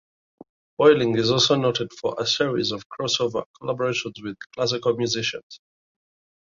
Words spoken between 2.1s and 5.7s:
a series of "crossover" collaborations with classical musicians.